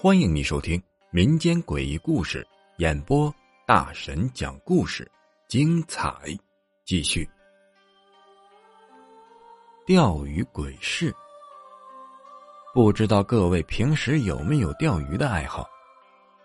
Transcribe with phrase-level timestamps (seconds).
[0.00, 2.46] 欢迎你收听民间诡异故事
[2.76, 3.34] 演播，
[3.66, 5.10] 大神讲故事，
[5.48, 6.14] 精彩
[6.84, 7.28] 继续。
[9.84, 11.12] 钓鱼鬼事，
[12.72, 15.68] 不知道各位平时有没有钓鱼的爱好？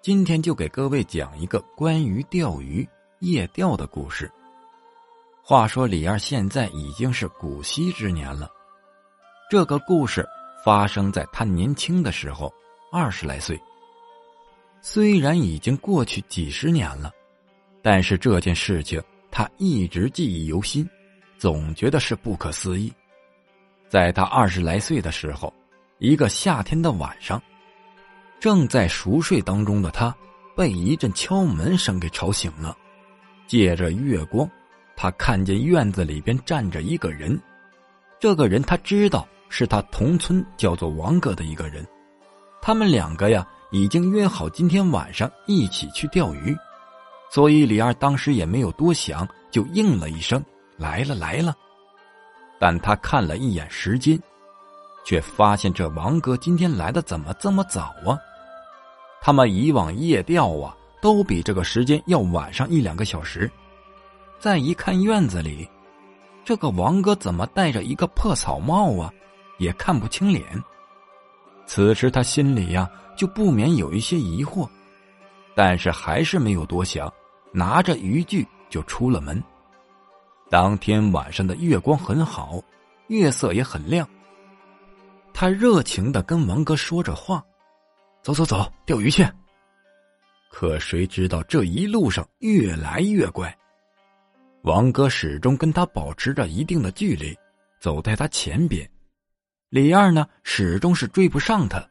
[0.00, 2.88] 今天就给各位讲一个关于钓鱼
[3.18, 4.32] 夜钓的故事。
[5.46, 8.50] 话说李二现在已经是古稀之年了，
[9.50, 10.26] 这个故事
[10.64, 12.50] 发生在他年轻的时候。
[12.90, 13.60] 二十来岁，
[14.80, 17.10] 虽然已经过去几十年了，
[17.82, 19.02] 但是这件事情
[19.32, 20.88] 他一直记忆犹新，
[21.36, 22.90] 总觉得是不可思议。
[23.88, 25.52] 在他二十来岁的时候，
[25.98, 27.42] 一个夏天的晚上，
[28.38, 30.14] 正在熟睡当中的他，
[30.56, 32.74] 被一阵敲门声给吵醒了。
[33.48, 34.48] 借着月光，
[34.96, 37.40] 他看见院子里边站着一个人，
[38.20, 41.86] 这个人他知道是他同村叫做王哥的一个人。
[42.62, 46.56] 他们两个呀，已经约好今天晚上一起去钓鱼，
[47.30, 50.42] 所以李二当时也没有多想，就应了一声
[50.78, 51.54] “来了来了”。
[52.58, 54.18] 但他看了一眼时间，
[55.04, 58.16] 却发现这王哥今天来的怎么这么早啊？
[59.20, 63.50] 他们以往夜钓啊，都比这个时间要晚上一两个小时。
[64.44, 65.66] 再一看院子里，
[66.44, 69.10] 这个王哥怎么戴着一个破草帽啊？
[69.56, 70.44] 也看不清脸。
[71.64, 74.68] 此时他心里呀就不免有一些疑惑，
[75.54, 77.10] 但是还是没有多想，
[77.52, 79.42] 拿着渔具就出了门。
[80.50, 82.60] 当天晚上的月光很好，
[83.06, 84.06] 月色也很亮。
[85.32, 87.42] 他热情的跟王哥说着话
[88.20, 89.26] ：“走走走，钓鱼去。”
[90.52, 93.56] 可谁知道这一路上越来越怪，
[94.64, 97.36] 王哥始终跟他保持着一定的距离，
[97.78, 98.88] 走在他前边。
[99.68, 101.86] 李二呢，始终是追不上他。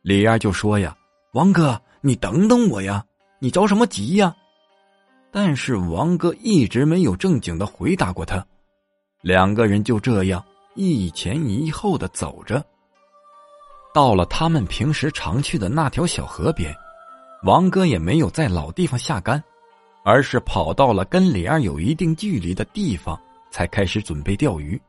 [0.00, 0.96] 李二就说：“呀，
[1.32, 3.04] 王哥，你等等我呀，
[3.40, 4.32] 你着什么急呀？”
[5.32, 8.46] 但是王哥一直没有正经的回答过他。
[9.20, 10.44] 两个人就这样
[10.76, 12.64] 一前一后的走着，
[13.92, 16.72] 到了他们平时常去的那条小河边，
[17.42, 19.42] 王哥也没有在老地方下竿，
[20.04, 23.18] 而是跑到了跟李二有一定距离的地方，
[23.50, 24.80] 才开始准备钓鱼。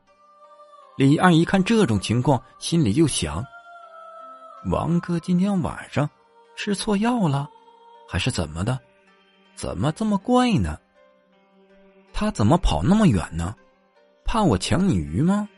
[0.96, 3.42] 李二一看这种情况，心里就想：
[4.70, 6.08] 王哥今天晚上
[6.54, 7.48] 吃错药了，
[8.06, 8.78] 还是怎么的？
[9.54, 10.78] 怎么这么怪呢？
[12.12, 13.56] 他怎么跑那么远呢？
[14.26, 15.48] 怕我抢你鱼吗？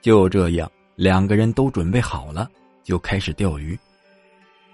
[0.00, 2.50] 就这样，两个人都准备好了，
[2.82, 3.78] 就开始钓鱼。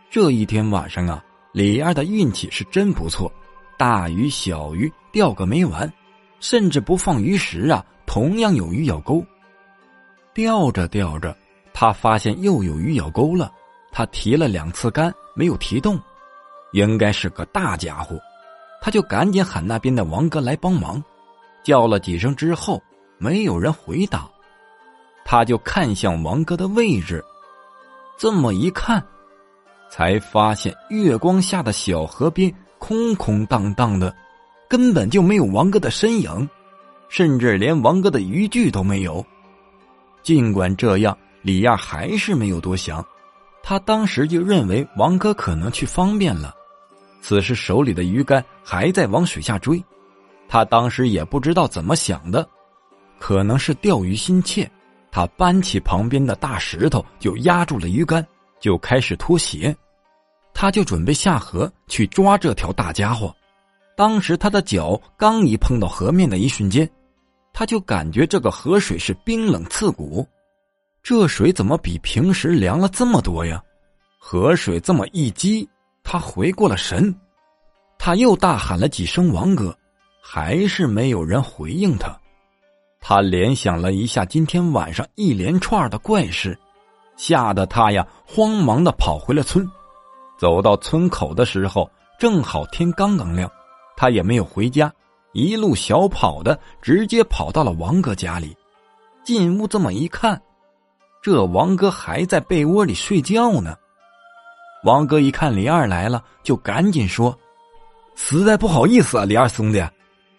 [0.08, 1.22] 这一天晚上啊，
[1.52, 3.30] 李二的运气是真不错，
[3.76, 5.92] 大鱼小鱼钓个没完，
[6.40, 9.24] 甚至不放鱼食啊，同样有鱼咬钩。
[10.32, 11.36] 钓着钓着，
[11.72, 13.52] 他发现又有鱼咬钩了。
[13.92, 15.98] 他提了两次竿，没有提动，
[16.72, 18.18] 应该是个大家伙。
[18.82, 21.02] 他就赶紧喊那边的王哥来帮忙，
[21.62, 22.82] 叫了几声之后，
[23.18, 24.28] 没有人回答。
[25.24, 27.24] 他就看向王哥的位置，
[28.18, 29.02] 这么一看，
[29.90, 34.14] 才发现月光下的小河边空空荡荡的，
[34.68, 36.48] 根本就没有王哥的身影，
[37.08, 39.24] 甚至连王哥的渔具都没有。
[40.22, 43.04] 尽管这样，李亚还是没有多想。
[43.62, 46.54] 他当时就认为王哥可能去方便了，
[47.20, 49.82] 此时手里的鱼竿还在往水下追。
[50.48, 52.48] 他当时也不知道怎么想的，
[53.18, 54.70] 可能是钓鱼心切，
[55.10, 58.24] 他搬起旁边的大石头就压住了鱼竿，
[58.60, 59.76] 就开始脱鞋。
[60.58, 63.34] 他就准备下河去抓这条大家伙。
[63.94, 66.90] 当时他的脚刚一碰到河面的一瞬间。
[67.52, 70.26] 他就感觉这个河水是冰冷刺骨，
[71.02, 73.62] 这水怎么比平时凉了这么多呀？
[74.18, 75.66] 河水这么一激，
[76.02, 77.14] 他回过了神，
[77.98, 79.76] 他又大喊了几声“王哥”，
[80.20, 82.14] 还是没有人回应他。
[83.00, 86.58] 他联想了一下今天晚上一连串的怪事，
[87.16, 89.66] 吓得他呀慌忙的跑回了村。
[90.36, 93.50] 走到村口的时候，正好天刚刚亮，
[93.96, 94.92] 他也没有回家。
[95.32, 98.56] 一路小跑的，直接跑到了王哥家里。
[99.24, 100.40] 进屋这么一看，
[101.20, 103.76] 这王哥还在被窝里睡觉呢。
[104.84, 107.36] 王哥一看李二来了，就赶紧说
[108.14, 109.84] ：“实在不好意思啊，李二兄弟，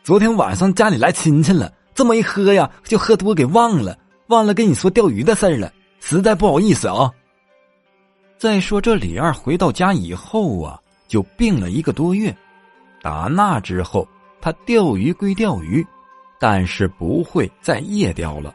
[0.04, 3.98] 昨天晚上家里来亲戚了，这么一喝呀，就喝多给忘了，
[4.28, 7.12] 忘了跟你说钓鱼的事儿了，实在不好意思啊。”
[8.38, 12.36] 再说这李二回到家以后啊，就病了一个多月，
[13.02, 14.08] 打那之后。
[14.40, 15.86] 他钓鱼归钓鱼，
[16.40, 18.54] 但是不会再夜钓了。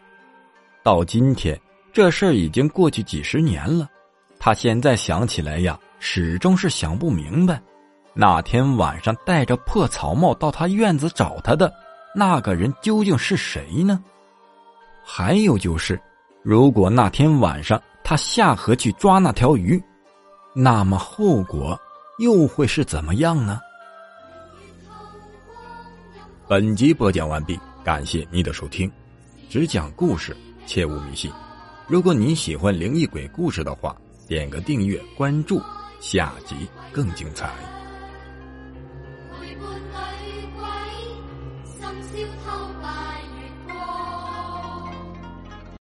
[0.82, 1.60] 到今天，
[1.92, 3.88] 这事已经过去几十年了，
[4.38, 7.60] 他现在想起来呀，始终是想不明白，
[8.14, 11.70] 那天晚上戴着破草帽到他院子找他的
[12.14, 14.02] 那个人究竟是谁呢？
[15.04, 16.00] 还有就是，
[16.42, 19.82] 如果那天晚上他下河去抓那条鱼，
[20.54, 21.78] 那么后果
[22.18, 23.60] 又会是怎么样呢？
[26.48, 28.90] 本集播讲完毕，感谢你的收听。
[29.48, 31.30] 只讲故事，切勿迷信。
[31.86, 33.96] 如果你喜欢灵异鬼故事的话，
[34.26, 35.60] 点个订阅关注，
[36.00, 37.50] 下集更精彩。